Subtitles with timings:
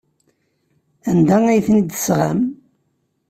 [1.09, 2.39] Anda ay ten-id-tesɣam?